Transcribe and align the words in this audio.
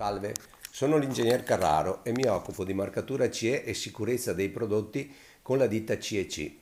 Salve, 0.00 0.32
sono 0.70 0.96
l'ingegner 0.96 1.42
Carraro 1.42 2.02
e 2.04 2.12
mi 2.12 2.24
occupo 2.24 2.64
di 2.64 2.72
marcatura 2.72 3.28
CE 3.28 3.64
e 3.64 3.74
sicurezza 3.74 4.32
dei 4.32 4.48
prodotti 4.48 5.14
con 5.42 5.58
la 5.58 5.66
ditta 5.66 5.98
CEC. 5.98 6.54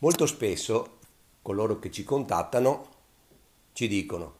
Molto 0.00 0.26
spesso 0.26 0.98
coloro 1.40 1.78
che 1.78 1.90
ci 1.90 2.04
contattano 2.04 2.88
ci 3.72 3.88
dicono 3.88 4.36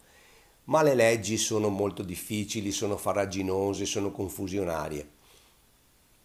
ma 0.64 0.82
le 0.82 0.95
leggi 0.95 1.38
sono 1.38 1.70
molto 1.70 2.02
difficili, 2.02 2.70
sono 2.70 2.98
farraginose, 2.98 3.86
sono 3.86 4.10
confusionarie. 4.10 5.08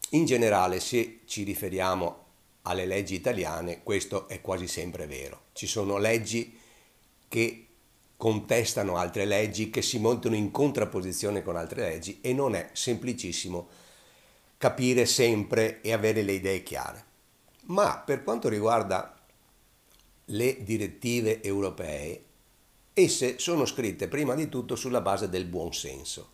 In 0.09 0.25
generale, 0.25 0.81
se 0.81 1.21
ci 1.23 1.43
riferiamo 1.43 2.25
alle 2.63 2.85
leggi 2.85 3.15
italiane, 3.15 3.81
questo 3.81 4.27
è 4.27 4.41
quasi 4.41 4.67
sempre 4.67 5.07
vero. 5.07 5.43
Ci 5.53 5.67
sono 5.67 5.97
leggi 5.97 6.59
che 7.29 7.68
contestano 8.19 8.97
altre 8.97 9.23
leggi, 9.23 9.69
che 9.69 9.81
si 9.81 9.97
montano 9.97 10.35
in 10.35 10.51
contrapposizione 10.51 11.41
con 11.41 11.55
altre 11.55 11.83
leggi 11.83 12.19
e 12.19 12.33
non 12.33 12.53
è 12.53 12.69
semplicissimo 12.73 13.69
capire 14.57 15.05
sempre 15.05 15.79
e 15.79 15.93
avere 15.93 16.21
le 16.23 16.33
idee 16.33 16.61
chiare. 16.61 17.05
Ma 17.67 17.97
per 17.97 18.25
quanto 18.25 18.49
riguarda 18.49 19.17
le 20.25 20.63
direttive 20.65 21.41
europee, 21.41 22.23
esse 22.93 23.39
sono 23.39 23.63
scritte 23.63 24.09
prima 24.09 24.35
di 24.35 24.49
tutto 24.49 24.75
sulla 24.75 24.99
base 24.99 25.29
del 25.29 25.45
buon 25.45 25.73
senso 25.73 26.31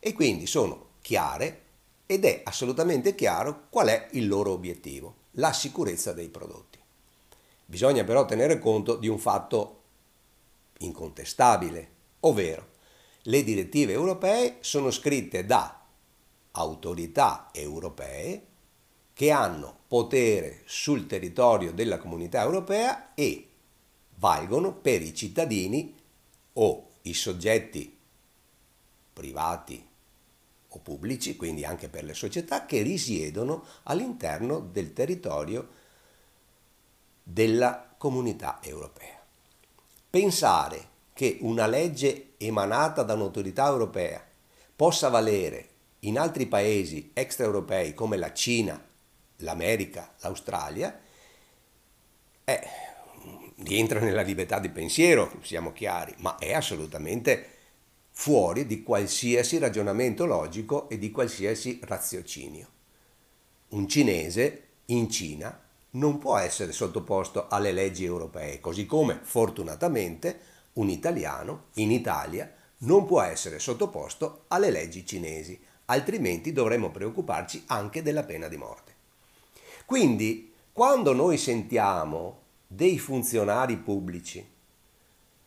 e 0.00 0.12
quindi 0.14 0.44
sono 0.48 0.94
chiare 1.02 1.62
ed 2.06 2.24
è 2.24 2.40
assolutamente 2.42 3.14
chiaro 3.14 3.66
qual 3.70 3.86
è 3.86 4.08
il 4.10 4.26
loro 4.26 4.50
obiettivo, 4.50 5.14
la 5.32 5.52
sicurezza 5.52 6.12
dei 6.12 6.30
prodotti. 6.30 6.80
Bisogna 7.64 8.02
però 8.02 8.24
tenere 8.24 8.58
conto 8.58 8.96
di 8.96 9.06
un 9.06 9.20
fatto 9.20 9.77
incontestabile, 10.78 11.90
ovvero 12.20 12.76
le 13.22 13.44
direttive 13.44 13.92
europee 13.92 14.58
sono 14.60 14.90
scritte 14.90 15.44
da 15.44 15.84
autorità 16.52 17.50
europee 17.52 18.46
che 19.12 19.30
hanno 19.30 19.76
potere 19.88 20.62
sul 20.64 21.06
territorio 21.06 21.72
della 21.72 21.98
comunità 21.98 22.42
europea 22.42 23.14
e 23.14 23.48
valgono 24.16 24.72
per 24.74 25.02
i 25.02 25.14
cittadini 25.14 25.94
o 26.54 26.90
i 27.02 27.14
soggetti 27.14 27.96
privati 29.12 29.86
o 30.68 30.78
pubblici, 30.78 31.36
quindi 31.36 31.64
anche 31.64 31.88
per 31.88 32.04
le 32.04 32.14
società 32.14 32.66
che 32.66 32.82
risiedono 32.82 33.64
all'interno 33.84 34.60
del 34.60 34.92
territorio 34.92 35.68
della 37.22 37.94
comunità 37.96 38.58
europea. 38.62 39.17
Pensare 40.10 40.88
che 41.12 41.36
una 41.40 41.66
legge 41.66 42.34
emanata 42.38 43.02
da 43.02 43.12
un'autorità 43.12 43.66
europea 43.66 44.24
possa 44.74 45.08
valere 45.08 45.68
in 46.00 46.18
altri 46.18 46.46
paesi 46.46 47.10
extraeuropei 47.12 47.92
come 47.92 48.16
la 48.16 48.32
Cina, 48.32 48.82
l'America, 49.38 50.14
l'Australia, 50.20 50.98
eh, 52.44 52.60
rientra 53.56 54.00
nella 54.00 54.22
libertà 54.22 54.58
di 54.58 54.70
pensiero, 54.70 55.30
siamo 55.42 55.72
chiari, 55.72 56.14
ma 56.18 56.38
è 56.38 56.54
assolutamente 56.54 57.56
fuori 58.10 58.66
di 58.66 58.82
qualsiasi 58.82 59.58
ragionamento 59.58 60.24
logico 60.24 60.88
e 60.88 60.96
di 60.96 61.10
qualsiasi 61.10 61.80
raziocinio. 61.82 62.66
Un 63.68 63.86
cinese 63.86 64.68
in 64.86 65.10
Cina 65.10 65.67
non 65.90 66.18
può 66.18 66.36
essere 66.36 66.72
sottoposto 66.72 67.48
alle 67.48 67.72
leggi 67.72 68.04
europee, 68.04 68.60
così 68.60 68.86
come 68.86 69.18
fortunatamente 69.22 70.40
un 70.74 70.88
italiano 70.88 71.66
in 71.74 71.90
Italia 71.90 72.52
non 72.78 73.06
può 73.06 73.20
essere 73.22 73.58
sottoposto 73.58 74.44
alle 74.48 74.70
leggi 74.70 75.04
cinesi, 75.04 75.58
altrimenti 75.86 76.52
dovremmo 76.52 76.90
preoccuparci 76.90 77.64
anche 77.66 78.02
della 78.02 78.22
pena 78.22 78.48
di 78.48 78.56
morte. 78.56 78.94
Quindi, 79.84 80.52
quando 80.72 81.12
noi 81.12 81.38
sentiamo 81.38 82.42
dei 82.66 82.98
funzionari 82.98 83.76
pubblici, 83.78 84.46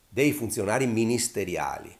dei 0.09 0.33
funzionari 0.33 0.87
ministeriali, 0.87 1.95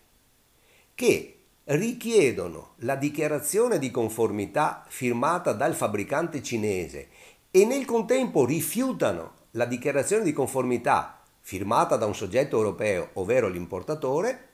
che 0.95 1.35
richiedono 1.65 2.73
la 2.77 2.95
dichiarazione 2.95 3.79
di 3.79 3.91
conformità 3.91 4.83
firmata 4.89 5.53
dal 5.53 5.75
fabbricante 5.75 6.41
cinese 6.41 7.07
e 7.51 7.65
nel 7.65 7.83
contempo 7.83 8.45
rifiutano 8.45 9.33
la 9.51 9.65
dichiarazione 9.65 10.23
di 10.23 10.31
conformità 10.31 11.21
firmata 11.41 11.97
da 11.97 12.05
un 12.05 12.15
soggetto 12.15 12.55
europeo, 12.55 13.09
ovvero 13.13 13.49
l'importatore, 13.49 14.47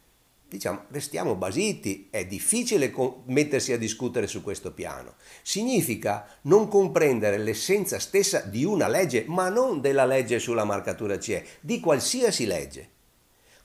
diciamo, 0.47 0.85
restiamo 0.89 1.35
basiti, 1.35 2.07
è 2.09 2.25
difficile 2.25 2.91
mettersi 3.25 3.71
a 3.71 3.77
discutere 3.77 4.25
su 4.25 4.41
questo 4.41 4.71
piano. 4.71 5.13
Significa 5.43 6.25
non 6.43 6.67
comprendere 6.67 7.37
l'essenza 7.37 7.99
stessa 7.99 8.39
di 8.39 8.63
una 8.63 8.87
legge, 8.87 9.25
ma 9.27 9.49
non 9.49 9.79
della 9.79 10.05
legge 10.05 10.39
sulla 10.39 10.63
marcatura 10.63 11.19
CE, 11.19 11.45
di 11.61 11.79
qualsiasi 11.79 12.47
legge. 12.47 12.89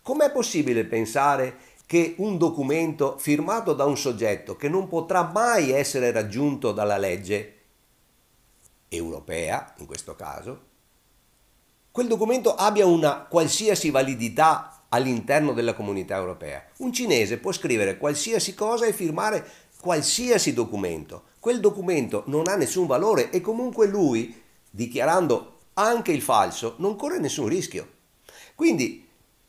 Com'è 0.02 0.30
possibile 0.30 0.84
pensare 0.84 1.56
che 1.86 2.14
un 2.18 2.36
documento 2.36 3.16
firmato 3.18 3.72
da 3.72 3.84
un 3.84 3.96
soggetto 3.96 4.56
che 4.56 4.68
non 4.68 4.88
potrà 4.88 5.30
mai 5.32 5.70
essere 5.70 6.10
raggiunto 6.10 6.72
dalla 6.72 6.98
legge 6.98 7.60
europea, 8.96 9.74
in 9.78 9.86
questo 9.86 10.14
caso, 10.14 10.70
quel 11.90 12.06
documento 12.06 12.54
abbia 12.54 12.86
una 12.86 13.24
qualsiasi 13.24 13.90
validità 13.90 14.84
all'interno 14.88 15.52
della 15.52 15.74
comunità 15.74 16.16
europea. 16.16 16.64
Un 16.78 16.92
cinese 16.92 17.38
può 17.38 17.52
scrivere 17.52 17.98
qualsiasi 17.98 18.54
cosa 18.54 18.86
e 18.86 18.92
firmare 18.92 19.46
qualsiasi 19.80 20.52
documento. 20.52 21.24
Quel 21.40 21.60
documento 21.60 22.22
non 22.26 22.48
ha 22.48 22.54
nessun 22.54 22.86
valore 22.86 23.30
e 23.30 23.40
comunque 23.40 23.86
lui, 23.86 24.40
dichiarando 24.70 25.58
anche 25.74 26.12
il 26.12 26.22
falso, 26.22 26.74
non 26.78 26.96
corre 26.96 27.18
nessun 27.18 27.48
rischio. 27.48 27.88
Quindi 28.54 29.06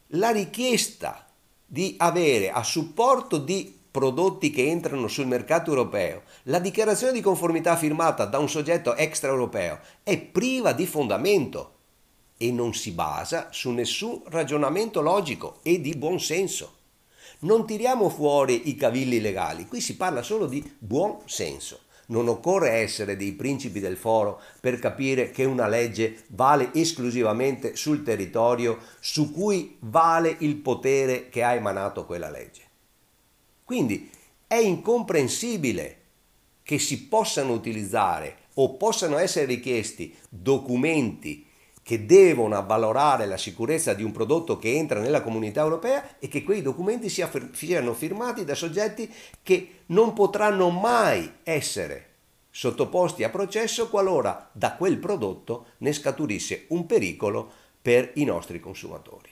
la 0.08 0.32
richiesta 0.32 1.28
di 1.66 1.96
avere 1.98 2.52
a 2.52 2.64
supporto 2.64 3.38
di 3.38 3.80
prodotti 3.94 4.50
che 4.50 4.72
entrano 4.72 5.08
sul 5.08 5.28
mercato 5.28 5.70
europeo, 5.70 6.24
la 6.46 6.58
dichiarazione 6.58 7.14
di 7.14 7.22
conformità 7.22 7.76
firmata 7.76 8.26
da 8.26 8.40
un 8.40 8.50
soggetto 8.50 8.96
extraeuropeo 8.96 9.78
è 10.02 10.18
priva 10.18 10.74
di 10.74 10.88
fondamento 10.88 11.76
e 12.36 12.52
non 12.52 12.74
si 12.74 12.90
basa 12.90 13.50
su 13.52 13.70
nessun 13.70 14.24
ragionamento 14.30 15.00
logico 15.00 15.60
e 15.62 15.80
di 15.80 15.94
buon 15.94 16.20
senso. 16.20 16.74
Non 17.42 17.68
tiriamo 17.68 18.10
fuori 18.10 18.68
i 18.70 18.76
cavilli 18.76 19.22
legali, 19.22 19.68
qui 19.68 19.80
si 19.80 19.96
parla 19.96 20.24
solo 20.24 20.48
di 20.48 20.76
buon 20.80 21.20
senso. 21.26 21.82
Non 22.08 22.28
occorre 22.28 22.72
essere 22.72 23.16
dei 23.16 23.34
principi 23.34 23.80
del 23.80 23.96
foro 23.96 24.42
per 24.60 24.80
capire 24.80 25.30
che 25.30 25.44
una 25.44 25.68
legge 25.68 26.24
vale 26.30 26.72
esclusivamente 26.74 27.76
sul 27.76 28.02
territorio 28.02 28.80
su 29.00 29.32
cui 29.32 29.78
vale 29.82 30.36
il 30.40 30.56
potere 30.56 31.30
che 31.30 31.44
ha 31.44 31.54
emanato 31.54 32.06
quella 32.08 32.32
legge. 32.32 32.72
Quindi 33.64 34.10
è 34.48 34.56
incomprensibile 34.56 36.02
che 36.64 36.80
si 36.80 37.08
possano 37.08 37.54
utilizzare 37.54 38.38
o 38.56 38.76
possano 38.76 39.18
essere 39.18 39.46
richiesti 39.46 40.16
documenti 40.30 41.48
che 41.84 42.06
devono 42.06 42.56
avvalorare 42.56 43.26
la 43.26 43.38
sicurezza 43.38 43.94
di 43.94 44.04
un 44.04 44.14
prodotto 44.14 44.58
che 44.58 44.74
entra 44.74 45.02
nella 45.02 45.22
comunità 45.22 45.62
europea 45.62 46.18
e 46.18 46.30
che 46.30 46.44
quei 46.44 46.62
documenti 46.62 47.10
siano 47.10 47.94
firmati 47.94 48.46
da 48.46 48.56
soggetti 48.56 49.12
che 49.44 49.80
non 49.88 50.14
potranno 50.14 50.70
mai 50.70 51.30
essere 51.44 52.12
sottoposti 52.50 53.24
a 53.24 53.30
processo 53.30 53.90
qualora 53.90 54.50
da 54.54 54.76
quel 54.76 54.98
prodotto 54.98 55.72
ne 55.80 55.92
scaturisse 55.92 56.66
un 56.70 56.86
pericolo 56.86 57.52
per 57.82 58.12
i 58.16 58.24
nostri 58.24 58.62
consumatori. 58.62 59.30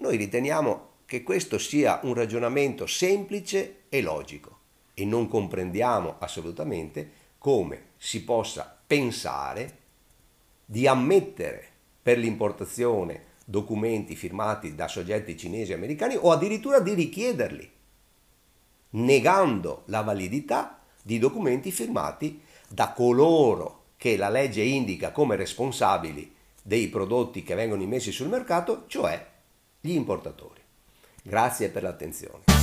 Noi 0.00 0.16
riteniamo 0.16 0.87
che 1.08 1.22
questo 1.22 1.56
sia 1.56 2.00
un 2.02 2.12
ragionamento 2.12 2.86
semplice 2.86 3.84
e 3.88 4.02
logico 4.02 4.58
e 4.92 5.06
non 5.06 5.26
comprendiamo 5.26 6.16
assolutamente 6.18 7.10
come 7.38 7.92
si 7.96 8.24
possa 8.24 8.78
pensare 8.86 9.78
di 10.66 10.86
ammettere 10.86 11.66
per 12.02 12.18
l'importazione 12.18 13.24
documenti 13.46 14.16
firmati 14.16 14.74
da 14.74 14.86
soggetti 14.86 15.34
cinesi 15.34 15.72
e 15.72 15.76
americani 15.76 16.14
o 16.20 16.30
addirittura 16.30 16.78
di 16.78 16.92
richiederli, 16.92 17.72
negando 18.90 19.84
la 19.86 20.02
validità 20.02 20.82
di 21.02 21.18
documenti 21.18 21.70
firmati 21.70 22.42
da 22.68 22.92
coloro 22.92 23.84
che 23.96 24.18
la 24.18 24.28
legge 24.28 24.60
indica 24.60 25.10
come 25.12 25.36
responsabili 25.36 26.34
dei 26.62 26.88
prodotti 26.88 27.42
che 27.42 27.54
vengono 27.54 27.80
immessi 27.80 28.12
sul 28.12 28.28
mercato, 28.28 28.84
cioè 28.88 29.26
gli 29.80 29.92
importatori. 29.92 30.66
Grazie 31.28 31.68
per 31.68 31.82
l'attenzione. 31.82 32.57